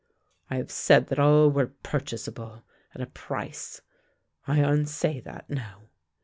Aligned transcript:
I 0.49 0.55
have 0.55 0.71
said 0.71 1.09
that 1.09 1.19
all 1.19 1.51
were 1.51 1.67
purchasable— 1.83 2.63
at 2.95 3.01
a 3.01 3.05
price. 3.05 3.81
I 4.47 4.57
unsav 4.57 5.25
that 5.25 5.47
now. 5.47 5.89